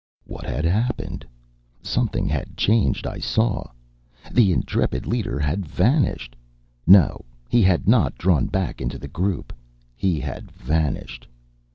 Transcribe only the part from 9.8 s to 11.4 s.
He had vanished.